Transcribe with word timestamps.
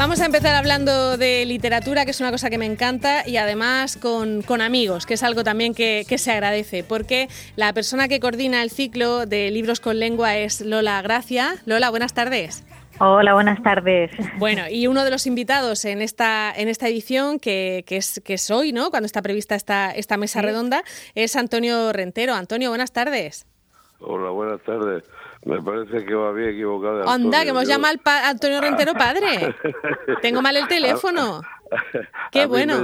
Vamos 0.00 0.22
a 0.22 0.24
empezar 0.24 0.54
hablando 0.54 1.18
de 1.18 1.44
literatura, 1.44 2.06
que 2.06 2.12
es 2.12 2.20
una 2.22 2.30
cosa 2.30 2.48
que 2.48 2.56
me 2.56 2.64
encanta, 2.64 3.28
y 3.28 3.36
además 3.36 3.98
con, 3.98 4.40
con 4.40 4.62
amigos, 4.62 5.04
que 5.04 5.12
es 5.12 5.22
algo 5.22 5.44
también 5.44 5.74
que, 5.74 6.06
que, 6.08 6.16
se 6.16 6.32
agradece, 6.32 6.82
porque 6.82 7.28
la 7.54 7.74
persona 7.74 8.08
que 8.08 8.18
coordina 8.18 8.62
el 8.62 8.70
ciclo 8.70 9.26
de 9.26 9.50
libros 9.50 9.78
con 9.78 10.00
lengua 10.00 10.38
es 10.38 10.62
Lola 10.62 11.02
Gracia. 11.02 11.56
Lola, 11.66 11.90
buenas 11.90 12.14
tardes. 12.14 12.64
Hola, 12.98 13.34
buenas 13.34 13.62
tardes. 13.62 14.10
Bueno, 14.38 14.62
y 14.70 14.86
uno 14.86 15.04
de 15.04 15.10
los 15.10 15.26
invitados 15.26 15.84
en 15.84 16.00
esta, 16.00 16.50
en 16.56 16.68
esta 16.68 16.88
edición, 16.88 17.38
que, 17.38 17.84
que, 17.86 17.98
es, 17.98 18.22
que 18.24 18.34
es 18.34 18.50
hoy, 18.50 18.72
¿no? 18.72 18.88
Cuando 18.88 19.04
está 19.04 19.20
prevista 19.20 19.54
esta, 19.54 19.90
esta 19.90 20.16
mesa 20.16 20.40
redonda, 20.40 20.82
es 21.14 21.36
Antonio 21.36 21.92
Rentero. 21.92 22.32
Antonio, 22.32 22.70
buenas 22.70 22.94
tardes. 22.94 23.46
Hola, 23.98 24.30
buenas 24.30 24.62
tardes. 24.62 25.04
Me 25.44 25.62
parece 25.62 26.04
que 26.04 26.14
va 26.14 26.32
bien 26.32 26.50
equivocado. 26.50 27.08
Anda, 27.08 27.42
que 27.42 27.50
hemos 27.50 27.66
llamado 27.66 27.98
al 28.04 28.24
Antonio 28.24 28.60
Rentero 28.60 28.92
padre. 28.92 29.54
Tengo 30.22 30.42
mal 30.42 30.56
el 30.56 30.68
teléfono. 30.68 31.40
Qué 32.30 32.46
bueno. 32.46 32.80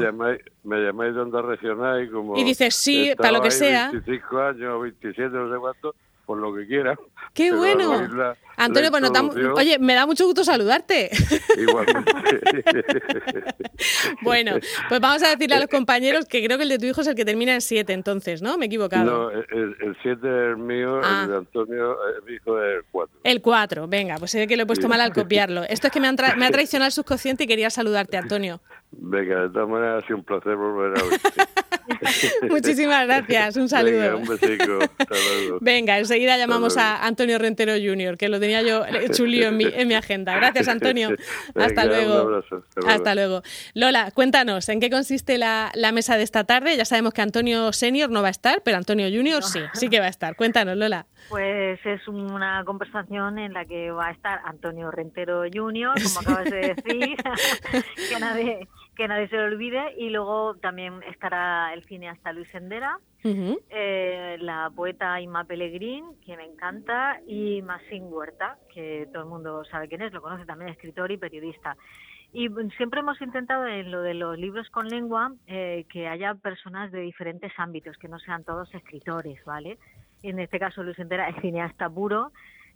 Me 0.65 0.81
llamáis, 0.81 1.15
de 1.15 1.21
onda 1.21 1.43
regional 1.43 2.05
y 2.05 2.11
como... 2.11 2.37
Y 2.37 2.45
dices 2.45 2.75
sí, 2.75 3.13
para 3.17 3.33
lo 3.33 3.43
que 3.43 3.51
sea. 3.51 3.91
25 3.91 4.39
años, 4.41 4.83
27, 4.83 5.31
no 5.37 5.53
sé 5.53 5.61
cuánto, 5.61 5.95
por 6.27 6.39
lo 6.39 6.55
que 6.55 6.67
quiera. 6.67 6.99
¡Qué 7.33 7.53
bueno! 7.53 8.37
Antonio, 8.59 8.91
pues 8.91 9.47
oye, 9.55 9.79
me 9.79 9.95
da 9.95 10.07
mucho 10.07 10.25
gusto 10.25 10.43
saludarte. 10.43 11.11
Igualmente. 11.59 12.65
bueno, 14.23 14.57
pues 14.89 15.01
vamos 15.01 15.23
a 15.23 15.29
decirle 15.29 15.57
a 15.57 15.61
los 15.61 15.69
compañeros 15.69 16.25
que 16.25 16.43
creo 16.45 16.57
que 16.57 16.63
el 16.65 16.71
de 16.71 16.79
tu 16.79 16.87
hijo 16.87 17.03
es 17.03 17.07
el 17.07 17.15
que 17.15 17.25
termina 17.25 17.55
en 17.55 17.61
7, 17.61 17.93
entonces, 17.93 18.43
¿no? 18.43 18.57
Me 18.57 18.65
he 18.65 18.69
equivocado. 18.69 19.05
No, 19.05 19.31
el 19.31 19.97
7 20.03 20.19
es 20.21 20.25
el 20.25 20.57
mío, 20.57 20.99
el 20.99 21.05
Ah. 21.05 21.27
de 21.29 21.37
Antonio, 21.37 21.97
mi 22.27 22.35
hijo 22.35 22.61
es 22.63 22.77
el 22.79 22.85
4. 22.91 23.21
El 23.25 23.43
4, 23.43 23.89
venga, 23.89 24.17
pues 24.19 24.31
sé 24.31 24.47
que 24.47 24.57
lo 24.57 24.63
he 24.63 24.67
puesto 24.67 24.89
mal 24.89 25.01
al 25.01 25.13
copiarlo. 25.15 25.63
Esto 25.65 25.89
es 25.89 25.93
que 25.93 26.01
me, 26.01 26.09
han 26.09 26.17
me 26.39 26.47
ha 26.47 26.51
traicionado 26.51 26.87
el 26.87 26.93
subconsciente 26.93 27.45
y 27.45 27.47
quería 27.47 27.71
saludarte, 27.71 28.17
Antonio. 28.17 28.61
Venga, 28.93 29.43
de 29.43 29.49
todas 29.51 29.69
maneras 29.69 30.03
ha 30.03 30.07
sido 30.07 30.19
un 30.19 30.25
placer 30.25 30.57
volver 30.57 30.99
a 30.99 31.03
ver. 31.03 31.21
Muchísimas 32.51 33.07
gracias, 33.07 33.57
un 33.57 33.69
saludo. 33.69 34.01
Venga, 34.01 34.17
un 34.17 34.27
besico. 34.27 34.79
Hasta 34.99 35.15
luego. 35.15 35.59
Venga, 35.61 35.99
enseguida 35.99 36.37
llamamos 36.37 36.77
a 36.77 37.07
Antonio 37.07 37.39
Rentero 37.39 37.73
Jr., 37.75 38.17
que 38.17 38.29
lo 38.29 38.41
tenía 38.41 38.63
yo 38.63 38.85
hecho 38.87 39.25
un 39.25 39.31
lío 39.31 39.49
en 39.49 39.57
mi, 39.57 39.65
en 39.65 39.89
mi 39.89 39.95
agenda. 39.95 40.35
Gracias, 40.37 40.69
Antonio. 40.69 41.11
Hasta 41.55 41.85
luego. 41.85 42.15
Un 42.15 42.21
abrazo. 42.21 42.57
Hasta 42.57 42.81
luego. 42.81 42.91
Hasta 42.91 43.15
luego. 43.15 43.43
Lola, 43.75 44.11
cuéntanos, 44.13 44.69
¿en 44.69 44.81
qué 44.81 44.91
consiste 44.91 45.39
la, 45.39 45.71
la 45.75 45.93
mesa 45.93 46.17
de 46.17 46.25
esta 46.25 46.45
tarde? 46.45 46.77
Ya 46.77 46.85
sabemos 46.85 47.13
que 47.13 47.23
Antonio 47.23 47.73
Senior 47.73 48.11
no 48.11 48.23
va 48.23 48.29
a 48.29 48.33
estar, 48.33 48.63
pero 48.65 48.77
Antonio 48.77 49.09
Junior 49.09 49.43
sí, 49.43 49.61
sí 49.75 49.89
que 49.89 50.01
va 50.01 50.07
a 50.07 50.11
estar. 50.11 50.37
Cuéntanos, 50.37 50.77
Lola. 50.77 51.07
Pues 51.29 51.81
es 51.85 52.07
una 52.09 52.63
conversación 52.65 53.39
en 53.39 53.53
la 53.53 53.65
que 53.65 53.91
va 53.91 54.09
a 54.09 54.11
estar 54.13 54.41
Antonio 54.45 54.91
Rentero 54.91 55.43
Jr., 55.53 55.95
como 56.03 56.21
acabas 56.21 56.51
de 56.51 56.75
decir, 56.85 57.17
que 58.09 58.21
nadie 58.21 58.69
que 58.97 59.07
nadie 59.09 59.29
se 59.29 59.37
lo 59.37 59.45
olvide, 59.45 59.95
y 59.97 60.11
luego 60.11 60.57
también 60.57 61.03
estará 61.05 61.73
el 61.75 61.85
cineasta 61.85 62.33
Luis 62.33 62.53
Endera, 62.55 62.99
Ujú. 63.23 63.61
eh, 63.71 64.37
la 64.41 64.71
poeta 64.75 65.21
Inma 65.21 65.45
Pellegrín, 65.45 66.05
que 66.25 66.37
me 66.37 66.45
encanta, 66.45 67.21
y 67.27 67.61
Masín 67.63 68.05
Huerta, 68.07 68.57
que 68.73 69.09
todo 69.13 69.25
el 69.25 69.29
mundo 69.29 69.65
sabe 69.65 69.89
quién 69.89 70.03
es, 70.03 70.13
lo 70.13 70.23
conoce 70.23 70.47
también, 70.47 70.71
escritor 70.71 71.11
y 71.13 71.19
periodista. 71.19 71.77
Y 72.33 72.49
siempre 72.77 73.01
hemos 73.01 73.21
intentado 73.23 73.67
en 73.67 73.91
lo 73.91 74.03
de 74.03 74.15
los 74.15 74.37
libros 74.37 74.69
con 74.71 74.89
lengua 74.89 75.33
eh, 75.47 75.87
que 75.89 76.09
haya 76.09 76.35
personas 76.35 76.91
de 76.93 77.01
diferentes 77.01 77.53
ámbitos, 77.57 77.97
que 77.99 78.09
no 78.09 78.19
sean 78.19 78.45
todos 78.45 78.75
escritores, 78.75 79.43
¿vale? 79.45 79.79
En 80.23 80.39
este 80.39 80.59
caso 80.59 80.83
Luis 80.83 80.99
Entera 80.99 81.29
es 81.29 81.41
cineasta 81.41 81.89
puro. 81.89 82.33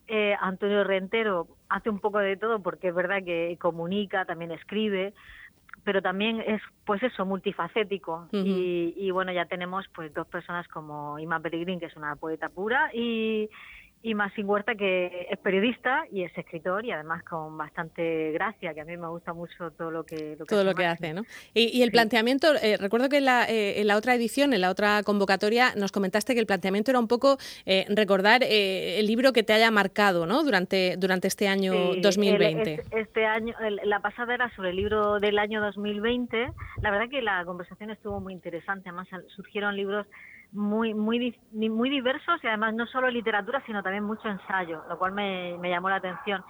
Eh, 0.07 0.35
Antonio 0.41 0.83
Rentero 0.83 1.47
hace 1.69 1.91
un 1.91 2.01
poco 2.01 2.19
de 2.19 2.37
todo 2.37 2.63
porque 2.63 2.89
es 2.89 2.95
verdad 2.95 3.23
que 3.25 3.57
comunica, 3.61 4.25
también 4.25 4.51
escribe, 4.51 5.13
pero 5.85 6.03
también 6.03 6.41
es 6.41 6.61
pues 6.85 7.03
eso 7.03 7.25
multifacético. 7.25 8.29
Y, 8.33 8.95
y 8.97 9.11
bueno 9.11 9.33
ya 9.33 9.47
tenemos 9.47 9.87
pues 9.95 10.13
dos 10.15 10.27
personas 10.27 10.67
como 10.69 11.19
Ima 11.19 11.41
Peregrín 11.41 11.81
que 11.81 11.87
es 11.87 11.97
una 11.97 12.17
poeta 12.17 12.49
pura 12.49 12.91
y 12.95 13.49
y 14.03 14.15
Masín 14.15 14.49
Huerta 14.49 14.75
que 14.75 15.27
es 15.31 15.39
periodista 15.41 16.05
y 16.11 16.23
es 16.23 16.37
escritor 16.39 16.85
y 16.87 16.91
además 16.91 17.23
con 17.23 17.59
bastante 17.59 18.33
gracia 18.33 18.73
que 18.73 18.81
a 18.81 18.85
mí 18.87 18.97
me 18.97 19.09
gusta 19.09 19.35
mucho 19.35 19.71
todo 19.73 19.91
lo 19.91 20.05
que 20.05 20.37
lo 20.39 20.47
que 20.47 20.55
Todo 20.55 20.65
lo 20.65 20.75
que 20.75 20.87
hace, 20.87 21.13
¿no? 21.13 21.23
Y, 21.53 21.69
y 21.77 21.83
el 21.83 21.91
planteamiento, 21.91 22.55
eh, 22.63 22.79
recuerdo 22.79 23.11
que 23.11 23.19
en 23.19 23.27
la, 23.27 23.45
eh, 23.47 23.79
en 23.81 23.87
la 23.87 23.97
otra 23.97 24.15
edición, 24.15 24.55
en 24.55 24.63
la 24.63 24.71
otra 24.71 25.03
convocatoria, 25.03 25.75
nos 25.77 25.93
comentaste 25.93 26.33
que 26.33 26.41
el 26.41 26.47
planteamiento 26.47 26.91
era 26.91 26.99
un 26.99 27.09
poco 27.09 27.37
eh, 27.67 27.85
recordar 27.91 28.43
eh, 28.43 28.99
el 28.99 29.07
libro 29.07 29.35
que 29.35 29.43
te 29.43 29.53
haya 29.53 29.71
marcado, 29.71 30.25
¿no? 30.25 30.43
Durante, 30.45 30.97
durante 30.97 31.29
este 31.29 31.47
año 31.49 31.73
Sí, 31.73 31.97
el- 31.97 32.03
2020. 32.03 32.75
este, 32.75 33.01
este 33.01 33.27
año, 33.27 33.55
el- 33.61 33.81
la 33.85 34.01
pasada 34.01 34.33
era 34.33 34.51
sobre 34.57 34.71
el 34.71 34.77
libro 34.77 35.21
del 35.21 35.39
año 35.39 35.61
2020. 35.61 36.51
La 36.81 36.91
verdad 36.91 37.11
que 37.11 37.21
la 37.21 37.45
conversación 37.45 37.91
estuvo 37.91 38.19
muy 38.21 38.33
interesante. 38.33 38.89
Además 38.89 39.09
surgieron 39.37 39.77
libros 39.77 40.07
muy 40.53 40.95
muy 40.95 41.39
muy 41.53 41.91
diversos 41.91 42.43
y 42.43 42.47
además 42.47 42.75
no 42.75 42.87
solo 42.87 43.11
literatura 43.11 43.63
sino 43.67 43.83
también 43.83 44.05
mucho 44.05 44.29
ensayo, 44.29 44.83
lo 44.89 44.99
cual 44.99 45.13
me 45.13 45.59
llamó 45.71 45.89
la 45.91 45.97
atención. 45.97 46.43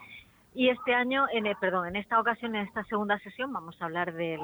Y 0.55 0.69
este 0.69 0.95
año, 0.95 1.27
en, 1.33 1.47
el- 1.47 1.57
perdón, 1.57 1.87
en 1.89 1.97
esta 1.97 2.19
ocasión, 2.21 2.55
en 2.57 2.67
esta 2.67 2.85
segunda 2.85 3.19
sesión, 3.21 3.53
vamos 3.53 3.81
a 3.81 3.85
hablar 3.85 4.13
del, 4.15 4.41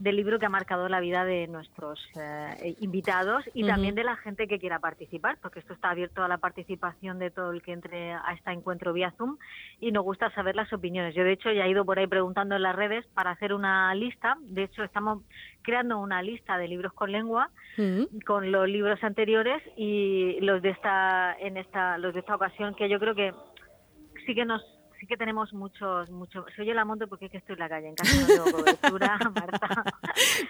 del 0.00 0.16
libro 0.16 0.38
que 0.38 0.46
ha 0.46 0.50
marcado 0.50 0.88
la 0.88 0.98
vida 1.00 1.26
de 1.26 1.46
nuestros 1.46 2.00
eh, 2.18 2.74
invitados 2.80 3.44
y 3.52 3.62
también 3.66 3.94
de 3.94 4.04
la 4.04 4.16
gente 4.16 4.48
que 4.48 4.58
quiera 4.58 4.78
participar, 4.78 5.36
porque 5.42 5.58
esto 5.58 5.74
está 5.74 5.90
abierto 5.90 6.22
a 6.24 6.28
la 6.28 6.38
participación 6.38 7.18
de 7.18 7.30
todo 7.30 7.50
el 7.50 7.60
que 7.62 7.72
entre 7.72 8.12
a 8.14 8.32
este 8.34 8.50
encuentro 8.50 8.94
vía 8.94 9.10
Zoom 9.18 9.36
y 9.78 9.92
nos 9.92 10.04
gusta 10.04 10.30
saber 10.30 10.56
las 10.56 10.72
opiniones. 10.72 11.14
Yo, 11.14 11.22
de 11.22 11.32
hecho, 11.32 11.52
ya 11.52 11.64
he 11.66 11.70
ido 11.70 11.84
por 11.84 11.98
ahí 11.98 12.06
preguntando 12.06 12.56
en 12.56 12.62
las 12.62 12.74
redes 12.74 13.06
para 13.14 13.30
hacer 13.32 13.52
una 13.52 13.94
lista. 13.94 14.36
De 14.40 14.64
hecho, 14.64 14.84
estamos 14.84 15.22
creando 15.62 15.98
una 15.98 16.22
lista 16.22 16.56
de 16.56 16.68
libros 16.68 16.92
con 16.94 17.12
lengua 17.12 17.50
con 18.24 18.50
los 18.52 18.66
libros 18.68 19.04
anteriores 19.04 19.62
y 19.76 20.38
los 20.40 20.62
de 20.62 20.70
esta 20.70 21.36
en 21.38 21.58
esta 21.58 21.98
los 21.98 22.14
de 22.14 22.20
esta 22.20 22.34
ocasión 22.34 22.74
que 22.74 22.88
yo 22.88 22.98
creo 22.98 23.14
que 23.14 23.34
sí 24.24 24.34
que 24.34 24.44
nos 24.46 24.62
sí 24.98 25.06
que 25.06 25.16
tenemos 25.16 25.52
muchos 25.52 26.10
muchos 26.10 26.44
se 26.54 26.62
oye 26.62 26.74
la 26.74 26.84
monte 26.84 27.06
porque 27.06 27.26
es 27.26 27.30
que 27.30 27.38
estoy 27.38 27.54
en 27.54 27.58
la 27.60 27.68
calle 27.68 27.88
en 27.88 27.94
casa 27.94 28.16
no 28.20 28.26
tengo 28.26 28.44
cobertura 28.58 29.18
Marta 29.34 29.84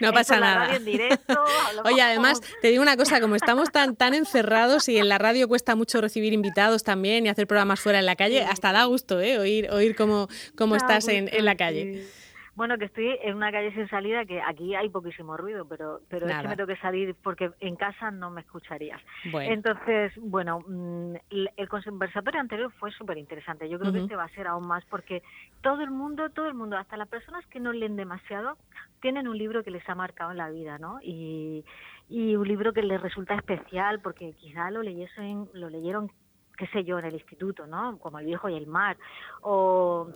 No 0.00 0.12
pasa 0.12 0.38
nada. 0.40 0.74
en 0.76 0.84
directo 0.84 1.44
Oye, 1.84 2.00
además, 2.02 2.40
te 2.62 2.68
digo 2.68 2.82
una 2.82 2.96
cosa, 2.96 3.20
como 3.20 3.34
estamos 3.36 3.70
tan, 3.70 3.96
tan 3.96 4.14
encerrados 4.14 4.88
y 4.88 4.98
en 4.98 5.08
la 5.08 5.18
radio 5.18 5.48
cuesta 5.48 5.74
mucho 5.74 6.00
recibir 6.00 6.32
invitados 6.32 6.82
también 6.84 7.26
y 7.26 7.28
hacer 7.28 7.46
programas 7.46 7.80
fuera 7.80 7.98
en 7.98 8.06
la 8.06 8.16
calle, 8.16 8.42
hasta 8.44 8.72
da 8.72 8.84
gusto, 8.84 9.20
¿eh? 9.20 9.38
Oír, 9.38 9.70
oír 9.70 9.94
cómo, 9.96 10.28
cómo 10.56 10.74
Da 10.74 10.78
estás 10.78 11.08
en, 11.08 11.28
en 11.32 11.44
la 11.44 11.56
calle. 11.56 12.02
sí. 12.04 12.10
Bueno, 12.56 12.78
que 12.78 12.86
estoy 12.86 13.18
en 13.22 13.36
una 13.36 13.52
calle 13.52 13.70
sin 13.72 13.86
salida, 13.88 14.24
que 14.24 14.40
aquí 14.40 14.74
hay 14.74 14.88
poquísimo 14.88 15.36
ruido, 15.36 15.66
pero, 15.68 16.00
pero 16.08 16.26
es 16.26 16.38
que 16.38 16.48
me 16.48 16.56
tengo 16.56 16.66
que 16.66 16.80
salir 16.80 17.14
porque 17.22 17.50
en 17.60 17.76
casa 17.76 18.10
no 18.10 18.30
me 18.30 18.40
escucharías. 18.40 19.00
Bueno, 19.30 19.52
Entonces, 19.52 20.12
bueno, 20.16 20.60
mm, 20.66 21.16
el 21.30 21.68
conversatorio 21.68 22.40
anterior 22.40 22.72
fue 22.78 22.90
súper 22.92 23.18
interesante. 23.18 23.68
Yo 23.68 23.78
creo 23.78 23.92
que 23.92 24.00
este 24.00 24.16
va 24.16 24.24
a 24.24 24.28
ser 24.30 24.46
aún 24.46 24.66
más 24.66 24.82
porque 24.86 25.22
todo 25.60 25.82
el 25.82 25.90
mundo, 25.90 26.30
todo 26.30 26.48
el 26.48 26.54
mundo, 26.54 26.78
hasta 26.78 26.96
las 26.96 27.08
personas 27.08 27.46
que 27.48 27.60
no 27.60 27.74
leen 27.74 27.94
demasiado, 27.94 28.56
tienen 29.02 29.28
un 29.28 29.36
libro 29.36 29.62
que 29.62 29.70
les 29.70 29.86
ha 29.86 29.94
marcado 29.94 30.30
en 30.30 30.38
la 30.38 30.48
vida, 30.48 30.78
¿no? 30.78 30.98
Y, 31.02 31.62
y 32.08 32.36
un 32.36 32.48
libro 32.48 32.72
que 32.72 32.82
les 32.82 33.02
resulta 33.02 33.34
especial 33.34 34.00
porque 34.00 34.32
quizá 34.32 34.70
lo 34.70 34.82
leyesen, 34.82 35.46
lo 35.52 35.68
leyeron, 35.68 36.10
qué 36.56 36.66
sé 36.68 36.84
yo, 36.84 36.98
en 36.98 37.04
el 37.04 37.14
instituto, 37.14 37.66
¿no? 37.66 37.98
Como 37.98 38.18
El 38.18 38.24
viejo 38.24 38.48
y 38.48 38.56
el 38.56 38.66
mar, 38.66 38.96
o 39.42 40.08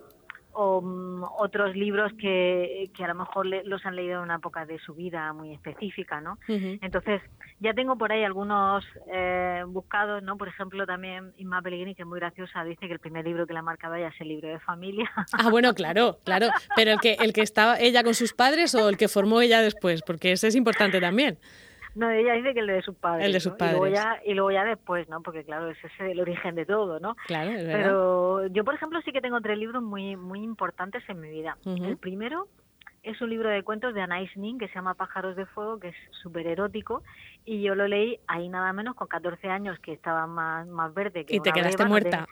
o 0.53 0.81
mm, 0.83 1.25
otros 1.39 1.75
libros 1.77 2.13
que, 2.19 2.91
que 2.95 3.05
a 3.05 3.09
lo 3.09 3.15
mejor 3.15 3.47
le- 3.47 3.65
los 3.65 3.85
han 3.87 3.97
leído 3.97 4.19
en 4.19 4.25
una 4.25 4.37
época 4.37 4.67
de 4.67 4.79
su 4.79 4.95
vida 4.95 5.33
muy 5.33 5.53
específica, 5.55 6.21
¿no? 6.21 6.39
Entonces, 6.83 7.23
ya 7.61 7.75
tengo 7.75 7.97
por 7.97 8.11
ahí 8.13 8.25
algunos 8.25 8.85
eh, 9.13 9.63
buscados, 9.67 10.23
¿no? 10.23 10.37
Por 10.37 10.49
ejemplo, 10.49 10.87
también 10.87 11.33
Inma 11.39 11.63
Pellegrini, 11.63 11.95
que 11.95 12.03
es 12.03 12.09
muy 12.09 12.19
graciosa, 12.19 12.65
dice 12.65 12.87
que 12.87 12.93
el 12.93 12.99
primer 13.01 13.25
libro 13.25 13.47
que 13.47 13.53
le 13.53 13.59
ha 13.59 13.63
marcado 13.63 13.95
ella 13.95 14.09
es 14.09 14.21
el 14.21 14.29
libro 14.29 14.49
de 14.49 14.59
familia. 14.61 15.11
Ah, 15.33 15.51
bueno, 15.51 15.75
claro, 15.75 16.19
claro. 16.25 16.49
Pero 16.77 16.93
el 16.93 16.99
que, 17.01 17.15
el 17.21 17.33
que 17.33 17.43
estaba 17.43 17.79
ella 17.79 18.03
con 18.03 18.15
sus 18.15 18.33
padres 18.33 18.75
o 18.75 18.89
el 18.89 18.97
que 18.97 19.09
formó 19.09 19.41
ella 19.41 19.61
después, 19.63 20.03
porque 20.03 20.33
ese 20.33 20.49
es 20.49 20.57
importante 20.57 21.01
también. 21.01 21.39
No, 21.95 22.11
ella 22.11 22.35
dice 22.35 22.55
que 22.55 22.61
el 22.61 22.67
de 22.67 22.83
sus 22.83 22.95
padres. 22.97 23.27
El 23.27 23.33
de 23.33 23.41
sus 23.41 23.53
¿no? 23.53 23.67
Y 23.67 23.71
luego, 23.71 23.81
padres. 23.81 24.01
ya, 24.01 24.21
y 24.25 24.35
luego 24.35 24.51
ya 24.51 24.65
después, 24.65 25.09
¿no? 25.09 25.23
Porque 25.23 25.45
claro, 25.45 25.71
ese 25.71 25.87
es 25.87 26.01
el 26.01 26.21
origen 26.21 26.55
de 26.55 26.67
todo, 26.67 27.01
¿no? 27.01 27.17
Claro, 27.27 27.51
es 27.51 27.67
verdad. 27.67 27.83
Pero 27.83 28.47
yo, 28.49 28.65
por 28.65 28.75
ejemplo, 28.75 29.01
sí 29.03 29.13
que 29.13 29.21
tengo 29.21 29.41
tres 29.41 29.59
libros 29.59 29.83
muy, 29.83 30.17
muy 30.17 30.43
importantes 30.43 31.03
en 31.09 31.21
mi 31.21 31.31
vida. 31.31 31.57
El 31.65 31.97
primero 31.97 32.47
es 33.03 33.19
un 33.23 33.31
libro 33.31 33.49
de 33.49 33.63
cuentos 33.63 33.95
de 33.95 34.03
Anais 34.03 34.31
Nin 34.37 34.59
que 34.59 34.69
se 34.69 34.75
llama 34.75 34.95
Pájaros 34.95 35.35
de 35.35 35.47
Fuego, 35.47 35.81
que 35.81 35.89
es 35.89 35.97
súper 36.23 36.47
erótico, 36.47 37.03
y 37.47 37.63
yo 37.63 37.75
lo 37.75 37.89
leí 37.89 38.19
ahí 38.27 38.49
nada 38.49 38.73
menos 38.75 38.95
con 38.95 39.09
14 39.09 39.49
años, 39.49 39.79
que 39.81 39.93
estaba 39.93 40.27
más, 40.27 40.67
más 40.67 40.93
verde 40.93 41.25
que 41.25 41.37
Y 41.37 41.41
te 41.41 41.51
quedaste 41.53 41.83
no 41.85 41.89
muerta. 41.89 42.27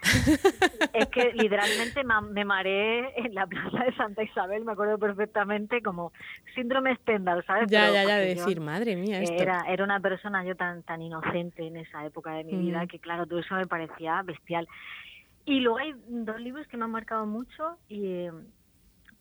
Es 0.93 1.07
que 1.07 1.31
literalmente 1.33 2.03
me 2.03 2.45
mareé 2.45 3.13
en 3.19 3.33
la 3.33 3.47
plaza 3.47 3.83
de 3.83 3.95
Santa 3.95 4.21
Isabel, 4.23 4.63
me 4.63 4.73
acuerdo 4.73 4.99
perfectamente, 4.99 5.81
como 5.81 6.11
síndrome 6.53 6.95
Stendhal, 6.97 7.43
¿sabes? 7.45 7.67
Ya, 7.69 7.81
Pero 7.81 7.93
ya, 7.93 8.03
ya, 8.03 8.17
de 8.17 8.25
porque 8.27 8.35
yo- 8.39 8.45
decir, 8.45 8.61
madre 8.61 8.95
mía, 8.95 9.21
esto. 9.21 9.41
era, 9.41 9.63
era 9.67 9.83
una 9.83 9.99
persona 9.99 10.43
yo 10.45 10.55
tan, 10.55 10.83
tan 10.83 11.01
inocente 11.01 11.65
en 11.65 11.77
esa 11.77 12.05
época 12.05 12.31
de 12.33 12.43
mi 12.43 12.55
vida 12.57 12.85
que 12.85 12.99
claro, 12.99 13.25
todo 13.25 13.39
eso 13.39 13.55
me 13.55 13.65
parecía 13.65 14.21
bestial. 14.21 14.67
Y 15.45 15.61
luego 15.61 15.79
hay 15.79 15.95
dos 16.07 16.39
libros 16.39 16.67
que 16.67 16.77
me 16.77 16.83
han 16.85 16.91
marcado 16.91 17.25
mucho 17.25 17.77
y 17.87 18.05
eh, 18.05 18.31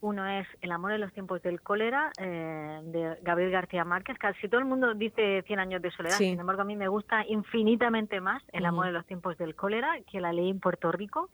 Uno 0.00 0.26
es 0.26 0.46
El 0.60 0.70
amor 0.70 0.92
en 0.92 1.00
los 1.00 1.12
tiempos 1.12 1.42
del 1.42 1.60
cólera, 1.60 2.12
eh, 2.20 2.80
de 2.84 3.18
Gabriel 3.22 3.50
García 3.50 3.84
Márquez. 3.84 4.16
Casi 4.18 4.48
todo 4.48 4.60
el 4.60 4.66
mundo 4.66 4.94
dice 4.94 5.42
Cien 5.46 5.58
años 5.58 5.82
de 5.82 5.90
soledad, 5.90 6.16
sin 6.16 6.38
embargo 6.38 6.62
a 6.62 6.64
mí 6.64 6.76
me 6.76 6.88
gusta 6.88 7.24
infinitamente 7.26 8.20
más 8.20 8.42
El 8.52 8.66
amor 8.66 8.86
en 8.86 8.94
los 8.94 9.06
tiempos 9.06 9.36
del 9.38 9.56
cólera, 9.56 9.98
que 10.10 10.20
la 10.20 10.32
leí 10.32 10.50
en 10.50 10.60
Puerto 10.60 10.92
Rico. 10.92 11.30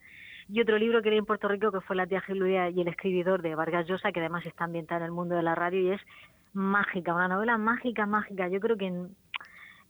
Y 0.48 0.60
otro 0.60 0.78
libro 0.78 1.02
que 1.02 1.10
leí 1.10 1.18
en 1.18 1.26
Puerto 1.26 1.48
Rico 1.48 1.72
que 1.72 1.80
fue 1.80 1.96
La 1.96 2.06
tía 2.06 2.20
Giludia 2.20 2.70
y 2.70 2.80
el 2.80 2.88
escribidor 2.88 3.42
de 3.42 3.54
Vargas 3.54 3.86
Llosa, 3.86 4.12
que 4.12 4.20
además 4.20 4.46
está 4.46 4.64
ambientada 4.64 5.00
en 5.00 5.06
el 5.06 5.12
mundo 5.12 5.34
de 5.34 5.42
la 5.42 5.54
radio 5.54 5.80
y 5.80 5.90
es 5.92 6.00
mágica, 6.54 7.14
una 7.14 7.28
novela 7.28 7.58
mágica, 7.58 8.06
mágica. 8.06 8.48
Yo 8.48 8.60
creo 8.60 8.76
que 8.76 9.08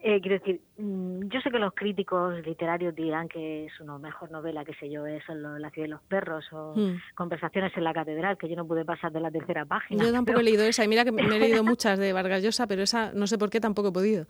eh, 0.01 0.21
quiero 0.21 0.39
decir, 0.39 0.61
mm, 0.77 1.29
yo 1.29 1.41
sé 1.41 1.51
que 1.51 1.59
los 1.59 1.73
críticos 1.75 2.35
literarios 2.45 2.95
dirán 2.95 3.29
que 3.29 3.67
es 3.67 3.81
una 3.81 3.99
mejor 3.99 4.31
novela, 4.31 4.65
que 4.65 4.75
sé 4.75 4.91
yo, 4.91 5.07
es 5.07 5.23
La 5.29 5.71
ciudad 5.71 5.87
de 5.87 5.89
los 5.89 6.03
perros 6.03 6.45
o 6.53 6.75
hmm. 6.77 7.01
Conversaciones 7.15 7.75
en 7.77 7.85
la 7.85 7.95
catedral, 7.95 8.37
que 8.37 8.49
yo 8.49 8.57
no 8.57 8.67
pude 8.67 8.85
pasar 8.85 9.13
de 9.13 9.21
la 9.21 9.31
tercera 9.31 9.65
página. 9.65 10.05
Yo 10.05 10.13
tampoco 10.13 10.41
he 10.41 10.43
leído 10.43 10.65
esa, 10.65 10.85
y 10.85 10.89
mira 10.89 11.05
que 11.05 11.13
me 11.13 11.23
he 11.23 11.39
leído 11.39 11.65
muchas 11.65 11.99
de 11.99 12.13
Vargas 12.13 12.43
Llosa, 12.43 12.67
pero 12.67 12.83
esa 12.83 13.13
no 13.13 13.27
sé 13.27 13.39
por 13.39 13.51
qué 13.51 13.61
tampoco 13.61 13.89
he 13.89 13.93
podido. 13.93 14.27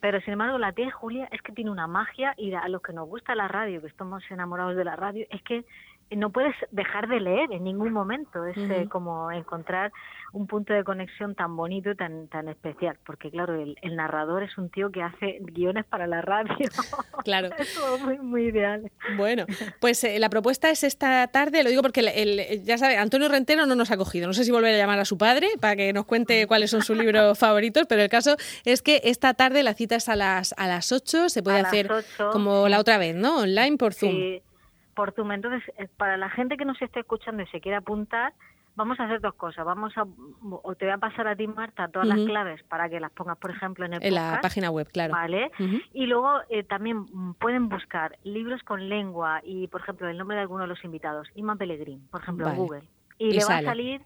Pero 0.00 0.20
sin 0.20 0.34
embargo, 0.34 0.58
la 0.58 0.72
tía 0.72 0.90
Julia 0.92 1.28
es 1.32 1.42
que 1.42 1.52
tiene 1.52 1.70
una 1.70 1.86
magia 1.86 2.34
y 2.36 2.52
a 2.52 2.68
los 2.68 2.82
que 2.82 2.92
nos 2.92 3.08
gusta 3.08 3.34
la 3.34 3.48
radio, 3.48 3.80
que 3.80 3.88
estamos 3.88 4.22
enamorados 4.30 4.76
de 4.76 4.84
la 4.84 4.94
radio, 4.94 5.26
es 5.30 5.42
que 5.42 5.64
no 6.10 6.30
puedes 6.30 6.54
dejar 6.70 7.08
de 7.08 7.20
leer 7.20 7.52
en 7.52 7.64
ningún 7.64 7.92
momento. 7.92 8.44
Es 8.46 8.56
eh, 8.56 8.86
como 8.88 9.32
encontrar 9.32 9.92
un 10.32 10.46
punto 10.46 10.72
de 10.72 10.84
conexión 10.84 11.34
tan 11.34 11.56
bonito 11.56 11.90
y 11.90 11.96
tan, 11.96 12.28
tan 12.28 12.48
especial. 12.48 12.96
Porque, 13.04 13.30
claro, 13.30 13.54
el, 13.54 13.96
narrador 13.96 14.42
es 14.42 14.56
un 14.58 14.70
tío 14.70 14.90
que 14.90 15.02
hace 15.02 15.38
guiones 15.40 15.84
para 15.84 16.06
la 16.06 16.22
radio. 16.22 16.54
Claro. 17.24 17.48
es 17.58 17.76
muy, 18.04 18.18
muy 18.18 18.44
ideal. 18.44 18.88
Bueno, 19.16 19.46
pues 19.80 20.04
eh, 20.04 20.20
la 20.20 20.30
propuesta 20.30 20.70
es 20.70 20.84
esta 20.84 21.26
tarde, 21.26 21.64
lo 21.64 21.70
digo 21.70 21.82
porque 21.82 22.00
el, 22.00 22.62
ya 22.62 22.78
sabe, 22.78 22.98
Antonio 22.98 23.28
Rentero 23.28 23.66
no 23.66 23.74
nos 23.74 23.90
ha 23.90 23.96
cogido. 23.96 24.28
No 24.28 24.32
sé 24.32 24.44
si 24.44 24.52
volver 24.52 24.74
a 24.74 24.78
llamar 24.78 25.00
a 25.00 25.04
su 25.04 25.18
padre 25.18 25.48
para 25.60 25.74
que 25.74 25.92
nos 25.92 26.04
cuente 26.04 26.46
cuáles 26.46 26.70
son 26.70 26.82
sus 26.82 26.96
libros 26.96 27.36
favoritos, 27.38 27.86
pero 27.88 28.02
el 28.02 28.08
caso 28.08 28.36
es 28.64 28.80
que 28.80 29.00
esta 29.04 29.34
tarde 29.34 29.64
la 29.64 29.74
cita 29.74 29.96
es 29.96 30.08
a 30.08 30.14
las, 30.14 30.54
a 30.56 30.68
las 30.68 30.92
8, 30.92 31.30
se 31.30 31.42
puede 31.42 31.58
hacer 31.58 31.90
como 32.30 32.68
la 32.68 32.78
otra 32.78 32.98
vez, 32.98 33.16
¿no? 33.16 33.38
Online 33.38 33.76
por 33.76 33.92
Zoom. 33.92 34.12
Sí 34.12 34.42
por 34.96 35.12
Zoom. 35.12 35.30
Entonces, 35.30 35.62
eh, 35.78 35.86
para 35.96 36.16
la 36.16 36.28
gente 36.30 36.56
que 36.56 36.64
nos 36.64 36.80
esté 36.82 37.00
escuchando 37.00 37.44
y 37.44 37.46
se 37.46 37.60
quiera 37.60 37.78
apuntar, 37.78 38.32
vamos 38.74 38.98
a 38.98 39.04
hacer 39.04 39.20
dos 39.20 39.34
cosas. 39.34 39.64
Vamos 39.64 39.96
a, 39.96 40.04
o 40.42 40.74
te 40.74 40.86
voy 40.86 40.94
a 40.94 40.98
pasar 40.98 41.28
a 41.28 41.36
ti, 41.36 41.46
Marta, 41.46 41.86
todas 41.88 42.08
las 42.08 42.18
claves 42.20 42.62
para 42.64 42.88
que 42.88 42.98
las 42.98 43.12
pongas, 43.12 43.38
por 43.38 43.50
ejemplo, 43.50 43.84
en 43.84 43.94
el 43.94 44.02
En 44.02 44.14
la 44.14 44.40
página 44.42 44.70
web, 44.70 44.88
claro. 44.90 45.12
Vale. 45.12 45.52
Y 45.92 46.06
luego 46.06 46.40
eh, 46.48 46.64
también 46.64 47.06
pueden 47.34 47.68
buscar 47.68 48.18
libros 48.24 48.62
con 48.64 48.88
lengua 48.88 49.40
y, 49.44 49.68
por 49.68 49.82
ejemplo, 49.82 50.08
el 50.08 50.18
nombre 50.18 50.36
de 50.36 50.42
alguno 50.42 50.62
de 50.62 50.68
los 50.68 50.82
invitados, 50.82 51.28
Ima 51.36 51.54
Pellegrín, 51.54 52.06
por 52.08 52.22
ejemplo, 52.22 52.48
en 52.48 52.56
Google. 52.56 52.82
Y, 53.18 53.32
le 53.32 53.44
va 53.44 53.58
a 53.58 53.62
salir, 53.62 54.02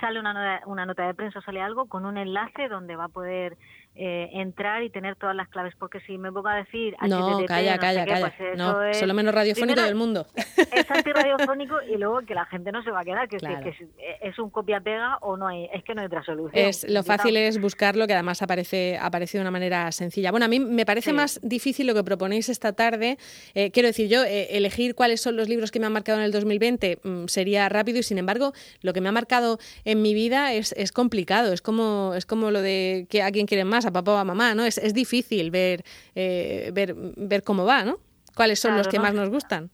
sale 0.00 0.20
una, 0.20 0.62
una 0.66 0.86
nota 0.86 1.06
de 1.06 1.14
prensa, 1.14 1.40
sale 1.42 1.60
algo 1.60 1.86
con 1.86 2.04
un 2.06 2.16
enlace 2.16 2.68
donde 2.68 2.96
va 2.96 3.04
a 3.04 3.08
poder 3.08 3.56
eh, 3.96 4.28
entrar 4.32 4.82
y 4.82 4.90
tener 4.90 5.14
todas 5.16 5.36
las 5.36 5.48
claves, 5.48 5.72
porque 5.78 6.00
si 6.00 6.18
me 6.18 6.32
pongo 6.32 6.48
a 6.48 6.56
decir 6.56 6.96
no, 7.06 7.44
calla, 7.46 7.78
calla, 7.78 8.04
calla, 8.04 8.34
pues 8.36 8.58
no, 8.58 8.92
solo 8.92 9.14
menos 9.14 9.32
radiofónico 9.34 9.80
del 9.82 9.94
mundo. 9.94 10.26
Es 10.74 10.90
antirradiofónico 10.90 11.76
y 11.82 11.96
luego 11.96 12.22
que 12.26 12.34
la 12.34 12.46
gente 12.46 12.72
no 12.72 12.82
se 12.82 12.90
va 12.90 13.00
a 13.00 13.04
quedar, 13.04 13.28
que, 13.28 13.36
es, 13.36 14.38
un 14.38 14.50
copia-pega 14.50 15.18
o 15.20 15.36
no 15.36 15.46
hay, 15.46 15.68
es 15.72 15.84
que 15.84 15.94
no 15.94 16.00
hay 16.00 16.06
otra 16.06 16.24
solución. 16.24 16.52
Es, 16.54 16.88
lo 16.88 17.04
fácil 17.04 17.36
es 17.36 17.60
buscarlo, 17.60 18.06
que 18.08 18.14
además 18.14 18.42
aparece, 18.42 18.98
aparece 19.00 19.38
de 19.38 19.42
una 19.42 19.52
manera 19.52 19.92
sencilla. 19.92 20.32
Bueno, 20.32 20.46
a 20.46 20.48
mí 20.48 20.58
me 20.58 20.84
parece 20.84 21.12
más 21.12 21.38
difícil 21.42 21.86
lo 21.86 21.94
que 21.94 22.02
proponéis 22.02 22.48
esta 22.48 22.72
tarde. 22.72 23.18
Eh, 23.54 23.70
quiero 23.70 23.86
decir, 23.86 24.08
yo 24.08 24.24
eh, 24.24 24.56
elegir 24.56 24.94
cuáles 24.94 25.20
son 25.20 25.36
los 25.36 25.48
libros 25.48 25.70
que 25.70 25.78
me 25.78 25.86
han 25.86 25.92
marcado 25.92 26.18
en 26.18 26.24
el 26.24 26.32
2020 26.32 26.98
mm, 27.02 27.26
sería 27.26 27.68
rápido 27.68 27.98
y 27.98 28.02
sin 28.02 28.18
embargo 28.18 28.52
lo 28.80 28.92
que 28.92 29.00
me 29.00 29.08
ha 29.08 29.12
marcado 29.12 29.58
en 29.84 30.02
mi 30.02 30.14
vida 30.14 30.52
es, 30.52 30.72
es 30.72 30.90
complicado. 30.90 31.52
Es 31.52 31.62
como, 31.62 32.14
es 32.16 32.26
como 32.26 32.50
lo 32.50 32.60
de 32.60 33.06
que 33.08 33.22
a 33.22 33.30
quien 33.30 33.46
quieren 33.46 33.68
más 33.68 33.83
a 33.86 33.92
papá 33.92 34.12
o 34.12 34.16
a 34.16 34.24
mamá, 34.24 34.54
¿no? 34.54 34.64
Es, 34.64 34.78
es 34.78 34.94
difícil 34.94 35.50
ver, 35.50 35.82
eh, 36.14 36.70
ver, 36.72 36.94
ver 37.16 37.42
cómo 37.42 37.64
va, 37.64 37.84
¿no? 37.84 37.98
¿Cuáles 38.34 38.58
son 38.58 38.76
los 38.76 38.88
que 38.88 38.98
más 38.98 39.14
nos 39.14 39.30
gustan? 39.30 39.70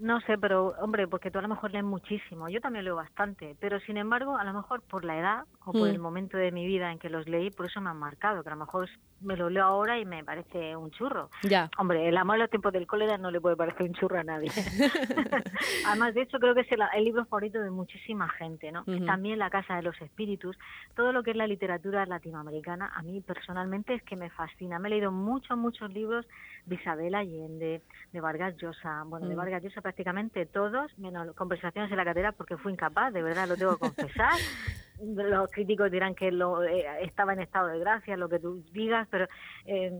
No 0.00 0.20
sé, 0.22 0.36
pero 0.38 0.74
hombre, 0.80 1.06
porque 1.06 1.30
tú 1.30 1.38
a 1.38 1.42
lo 1.42 1.48
mejor 1.48 1.70
lees 1.70 1.84
muchísimo, 1.84 2.48
yo 2.48 2.60
también 2.60 2.84
leo 2.84 2.96
bastante, 2.96 3.56
pero 3.60 3.78
sin 3.80 3.96
embargo, 3.96 4.36
a 4.36 4.44
lo 4.44 4.52
mejor 4.52 4.82
por 4.82 5.04
la 5.04 5.18
edad 5.18 5.44
o 5.64 5.72
por 5.72 5.88
el 5.88 5.98
mm. 5.98 6.02
momento 6.02 6.36
de 6.36 6.52
mi 6.52 6.66
vida 6.66 6.92
en 6.92 6.98
que 6.98 7.08
los 7.08 7.28
leí, 7.28 7.50
por 7.50 7.66
eso 7.66 7.80
me 7.80 7.90
han 7.90 7.98
marcado, 7.98 8.42
que 8.42 8.48
a 8.48 8.52
lo 8.54 8.58
mejor 8.58 8.88
me 9.20 9.36
lo 9.36 9.48
leo 9.48 9.64
ahora 9.64 9.98
y 9.98 10.04
me 10.04 10.22
parece 10.22 10.76
un 10.76 10.90
churro. 10.90 11.30
Ya. 11.42 11.70
Hombre, 11.78 12.08
el 12.08 12.16
amor 12.16 12.36
en 12.36 12.42
los 12.42 12.50
tiempos 12.50 12.72
del 12.72 12.86
cólera 12.86 13.16
no 13.16 13.30
le 13.30 13.40
puede 13.40 13.56
parecer 13.56 13.86
un 13.86 13.94
churro 13.94 14.18
a 14.18 14.24
nadie. 14.24 14.50
Además, 15.86 16.14
de 16.14 16.22
hecho, 16.22 16.38
creo 16.38 16.54
que 16.54 16.60
es 16.60 16.68
el, 16.70 17.04
libro 17.04 17.24
favorito 17.24 17.60
de 17.60 17.70
muchísima 17.70 18.28
gente, 18.28 18.70
¿no? 18.72 18.84
También 19.06 19.38
La 19.38 19.50
Casa 19.50 19.76
de 19.76 19.82
los 19.82 20.00
Espíritus, 20.00 20.56
todo 20.94 21.12
lo 21.12 21.22
que 21.22 21.30
es 21.30 21.36
la 21.36 21.46
literatura 21.46 22.04
latinoamericana, 22.06 22.92
a 22.94 23.02
mí 23.02 23.20
personalmente 23.20 23.94
es 23.94 24.02
que 24.02 24.16
me 24.16 24.30
fascina. 24.30 24.78
Me 24.78 24.88
he 24.88 24.90
leído 24.90 25.12
muchos, 25.12 25.56
muchos 25.56 25.92
libros 25.92 26.26
de 26.66 26.76
Isabel 26.76 27.14
Allende, 27.14 27.82
de 28.12 28.20
Vargas 28.20 28.56
Llosa, 28.56 29.04
bueno, 29.06 29.28
de 29.28 29.34
mm. 29.34 29.38
Vargas 29.38 29.62
Llosa 29.62 29.80
prácticamente 29.80 30.46
todos, 30.46 30.96
menos 30.98 31.34
conversaciones 31.34 31.90
en 31.90 31.96
la 31.96 32.04
catedral 32.04 32.34
porque 32.34 32.56
fui 32.56 32.72
incapaz, 32.72 33.12
de 33.12 33.22
verdad 33.22 33.48
lo 33.48 33.56
tengo 33.56 33.76
que 33.76 33.90
confesar. 33.90 34.32
los 35.04 35.50
críticos 35.50 35.90
dirán 35.90 36.14
que 36.14 36.30
lo, 36.30 36.62
eh, 36.62 36.84
estaba 37.02 37.32
en 37.32 37.40
estado 37.40 37.68
de 37.68 37.78
gracia, 37.78 38.16
lo 38.16 38.28
que 38.28 38.38
tú 38.38 38.62
digas, 38.72 39.06
pero 39.10 39.26
eh, 39.66 39.90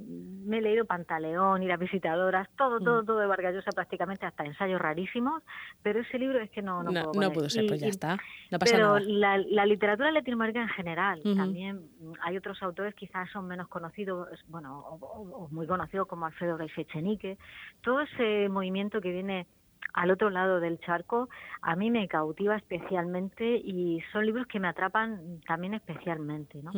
me 0.45 0.59
he 0.59 0.62
leído 0.62 0.85
Pantaleón 0.85 1.62
y 1.62 1.67
las 1.67 1.79
visitadoras, 1.79 2.49
todo, 2.56 2.81
todo, 2.81 3.03
mm. 3.03 3.06
todo 3.06 3.19
de 3.19 3.27
Vargas 3.27 3.55
Llosa 3.55 3.73
prácticamente, 3.73 4.27
hasta 4.27 4.45
ensayos 4.45 4.81
rarísimos, 4.81 5.43
pero 5.83 6.01
ese 6.01 6.19
libro 6.19 6.41
es 6.41 6.51
que 6.51 6.62
no 6.62 6.83
no, 6.83 6.91
no, 6.91 7.12
no 7.12 7.33
pudo 7.33 7.49
ser, 7.49 7.67
pues 7.67 7.81
ya 7.81 7.89
está, 7.89 8.19
no 8.51 8.59
pasa 8.59 8.75
pero 8.75 8.99
La, 8.99 9.39
la, 9.39 9.67
literatura 9.67 10.11
latinoamericana 10.11 10.67
en 10.67 10.73
general, 10.73 11.21
también 11.37 11.89
hay 12.23 12.37
otros 12.37 12.62
autores 12.62 12.95
quizás 12.95 13.31
son 13.31 13.47
menos 13.47 13.69
conocidos, 13.69 14.29
bueno, 14.49 14.79
o, 14.79 15.49
muy 15.50 15.67
conocidos 15.67 16.07
como 16.07 16.27
Alfredo 16.27 16.57
Reis 16.57 16.77
Echenique, 16.77 17.39
todo 17.83 18.00
ese 18.00 18.49
movimiento 18.49 19.00
que 19.00 19.12
viene 19.12 19.47
al 19.93 20.11
otro 20.11 20.31
lado 20.31 20.61
del 20.61 20.79
charco, 20.81 21.29
a 21.63 21.77
mí 21.77 21.91
me 21.91 22.09
cautiva 22.09 22.57
especialmente 22.57 23.57
y 23.57 24.03
son 24.13 24.27
libros 24.27 24.47
que 24.47 24.59
me 24.59 24.69
atrapan 24.69 25.41
también 25.47 25.75
especialmente, 25.75 26.63
¿no? 26.63 26.73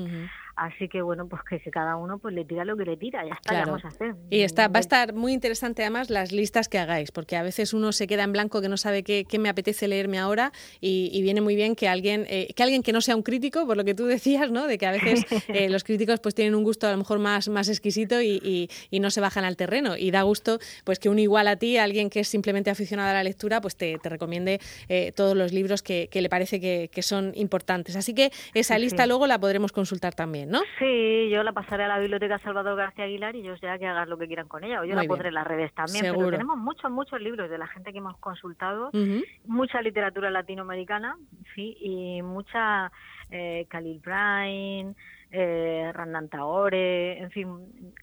Así 0.56 0.88
que 0.88 1.02
bueno, 1.02 1.28
pues 1.28 1.42
que 1.42 1.70
cada 1.70 1.96
uno 1.96 2.18
pues 2.18 2.34
le 2.34 2.44
tira 2.44 2.64
lo 2.64 2.76
que 2.76 2.84
le 2.84 2.96
tira, 2.96 3.24
ya 3.24 3.34
está, 3.34 3.64
vamos 3.64 3.84
a 3.84 3.88
hacer. 3.88 4.14
Y 4.30 4.40
está, 4.40 4.68
va 4.68 4.78
a 4.78 4.80
estar 4.80 5.12
muy 5.12 5.32
interesante 5.32 5.82
además 5.82 6.10
las 6.10 6.32
listas 6.32 6.68
que 6.68 6.78
hagáis, 6.78 7.10
porque 7.12 7.36
a 7.36 7.42
veces 7.42 7.74
uno 7.74 7.92
se 7.92 8.06
queda 8.06 8.24
en 8.24 8.32
blanco 8.32 8.60
que 8.60 8.68
no 8.68 8.76
sabe 8.76 9.02
qué, 9.02 9.26
qué 9.28 9.38
me 9.38 9.48
apetece 9.48 9.86
leerme 9.88 10.18
ahora 10.18 10.52
y, 10.80 11.20
viene 11.26 11.40
muy 11.40 11.56
bien 11.56 11.74
que 11.74 11.88
alguien, 11.88 12.24
eh, 12.28 12.52
que 12.54 12.62
alguien 12.62 12.82
que 12.82 12.92
no 12.92 13.00
sea 13.00 13.16
un 13.16 13.22
crítico, 13.22 13.66
por 13.66 13.76
lo 13.76 13.84
que 13.84 13.94
tú 13.94 14.06
decías, 14.06 14.50
¿no? 14.50 14.66
De 14.66 14.78
que 14.78 14.86
a 14.86 14.92
veces 14.92 15.26
eh, 15.48 15.68
los 15.68 15.82
críticos 15.82 16.20
pues 16.20 16.34
tienen 16.34 16.54
un 16.54 16.62
gusto 16.62 16.86
a 16.86 16.92
lo 16.92 16.98
mejor 16.98 17.18
más, 17.18 17.48
más 17.48 17.68
exquisito 17.68 18.22
y, 18.22 18.68
y, 18.90 19.00
no 19.00 19.10
se 19.10 19.20
bajan 19.20 19.44
al 19.44 19.56
terreno 19.56 19.96
y 19.96 20.10
da 20.10 20.22
gusto 20.22 20.58
pues 20.84 20.98
que 20.98 21.08
un 21.10 21.18
igual 21.18 21.48
a 21.48 21.56
ti, 21.56 21.76
alguien 21.76 22.08
que 22.08 22.20
es 22.20 22.28
simplemente 22.28 22.70
aficionado 22.70 23.10
a 23.10 23.12
la 23.12 23.22
lectura, 23.22 23.60
pues 23.60 23.76
te, 23.76 23.98
recomiende 24.02 24.60
eh, 24.88 25.12
todos 25.14 25.36
los 25.36 25.52
libros 25.52 25.82
que, 25.82 26.08
le 26.12 26.28
parece 26.28 26.60
que, 26.60 27.02
son 27.02 27.32
importantes. 27.34 27.94
Así 27.94 28.14
que 28.14 28.32
esa 28.54 28.78
lista 28.78 29.06
luego 29.06 29.26
la 29.26 29.38
podremos 29.38 29.70
consultar 29.72 30.14
también, 30.14 30.45
¿no? 30.46 30.60
Sí, 30.78 31.28
yo 31.30 31.42
la 31.42 31.52
pasaré 31.52 31.84
a 31.84 31.88
la 31.88 31.98
Biblioteca 31.98 32.38
Salvador 32.38 32.76
García 32.76 33.04
Aguilar 33.04 33.34
y 33.34 33.40
ellos 33.40 33.60
ya 33.60 33.78
que 33.78 33.86
hagan 33.86 34.08
lo 34.08 34.16
que 34.16 34.26
quieran 34.26 34.48
con 34.48 34.64
ella. 34.64 34.80
O 34.80 34.84
yo 34.84 34.94
la 34.94 35.04
pondré 35.04 35.28
en 35.28 35.34
las 35.34 35.46
redes 35.46 35.72
también. 35.74 36.14
Pero 36.14 36.30
tenemos 36.30 36.56
muchos, 36.56 36.90
muchos 36.90 37.20
libros 37.20 37.50
de 37.50 37.58
la 37.58 37.66
gente 37.66 37.92
que 37.92 37.98
hemos 37.98 38.16
consultado, 38.18 38.90
mucha 39.44 39.82
literatura 39.82 40.30
latinoamericana, 40.30 41.16
sí, 41.54 41.76
y 41.80 42.22
mucha 42.22 42.92
eh, 43.30 43.66
Khalil 43.68 44.00
Bryan, 44.00 44.96
eh, 45.32 45.90
Randan 45.92 46.28
Taore, 46.28 47.18
en 47.18 47.30
fin, 47.30 47.48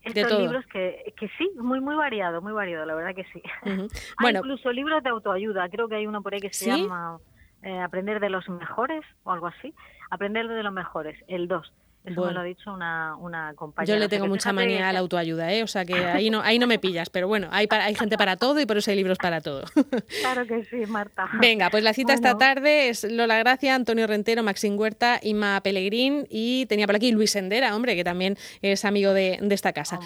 estos 0.04 0.40
libros 0.40 0.66
que, 0.68 1.14
que 1.18 1.30
sí, 1.38 1.50
muy 1.56 1.80
muy 1.80 1.96
variado, 1.96 2.42
muy 2.42 2.52
variado, 2.52 2.86
la 2.86 2.96
verdad 2.96 3.16
que 3.16 3.24
sí. 3.32 3.42
Hay 4.18 4.36
incluso 4.36 4.72
libros 4.72 5.02
de 5.04 5.10
autoayuda, 5.10 5.70
creo 5.70 5.88
que 5.88 5.96
hay 5.96 6.08
uno 6.08 6.22
por 6.22 6.34
ahí 6.34 6.42
que 6.42 6.52
se 6.52 6.66
llama 6.66 7.18
eh, 7.62 7.80
Aprender 7.80 8.20
de 8.20 8.30
los 8.30 8.48
mejores 8.50 9.02
o 9.24 9.32
algo 9.32 9.48
así, 9.48 9.74
Aprender 10.10 10.48
de 10.48 10.64
los 10.64 10.74
mejores, 10.74 11.18
el 11.28 11.48
2 11.48 11.74
eso 12.06 12.26
me 12.26 12.34
lo 12.34 12.40
ha 12.42 12.44
dicho 12.44 12.74
una, 12.74 13.16
una 13.16 13.54
compañera. 13.54 13.94
Yo 13.94 14.00
le 14.00 14.10
tengo 14.10 14.28
mucha 14.28 14.52
manía 14.52 14.90
a 14.90 14.94
la 14.94 15.00
autoayuda, 15.00 15.54
¿eh? 15.54 15.64
O 15.64 15.68
sea 15.68 15.86
que 15.86 15.94
ahí 16.06 16.30
no, 16.30 16.42
ahí 16.42 16.60
no 16.60 16.68
me 16.68 16.80
pillas, 16.80 17.10
pero 17.10 17.28
bueno, 17.28 17.48
hay, 17.52 17.68
hay 17.70 17.96
gente 17.96 18.18
para 18.18 18.36
todo 18.36 18.60
y 18.60 18.66
por 18.66 18.78
eso 18.78 18.92
hay 18.92 18.98
libros 18.98 19.18
para 19.18 19.42
todo. 19.42 19.64
Claro 20.22 20.46
que 20.46 20.64
sí, 20.66 20.86
Marta. 20.88 21.28
Venga, 21.40 21.70
pues 21.70 21.84
la 21.84 21.94
cita 21.94 22.14
esta 22.14 22.38
tarde 22.38 22.90
es 22.90 23.04
Lola 23.04 23.38
Gracia, 23.40 23.76
Antonio 23.76 24.08
Rentero, 24.08 24.44
Maxín 24.44 24.78
Huerta, 24.78 25.20
Ima 25.22 25.60
Pellegrín 25.62 26.28
y 26.30 26.66
tenía 26.68 26.86
por 26.86 26.96
aquí 26.96 27.12
Luis 27.12 27.32
Sendera, 27.32 27.76
hombre, 27.76 27.96
que 27.96 28.04
también 28.04 28.38
es 28.62 28.86
amigo 28.86 29.14
de, 29.14 29.40
esta 29.50 29.74
casa. 29.74 30.00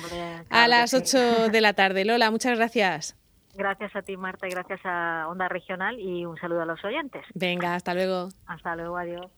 a 0.49 0.67
las 0.67 0.93
8 0.93 1.49
de 1.49 1.61
la 1.61 1.73
tarde. 1.73 2.05
Lola, 2.05 2.31
muchas 2.31 2.57
gracias. 2.57 3.15
Gracias 3.55 3.95
a 3.95 4.01
ti, 4.03 4.17
Marta, 4.17 4.47
y 4.47 4.51
gracias 4.51 4.79
a 4.83 5.27
Onda 5.29 5.47
Regional 5.47 5.99
y 5.99 6.25
un 6.25 6.37
saludo 6.37 6.61
a 6.61 6.65
los 6.65 6.83
oyentes. 6.85 7.25
Venga, 7.33 7.73
hasta 7.73 7.93
luego. 7.93 8.29
Hasta 8.45 8.75
luego, 8.75 8.97
adiós. 8.97 9.31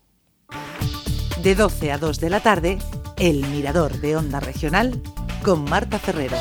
De 1.44 1.56
12 1.56 1.94
a 1.94 1.98
2 1.98 2.20
de 2.20 2.30
la 2.30 2.42
tarde, 2.42 2.78
El 3.18 3.46
Mirador 3.48 4.02
de 4.02 4.18
Onda 4.18 4.42
Regional 4.42 5.02
con 5.42 5.64
Marta 5.64 5.98
Ferrero. 5.98 6.36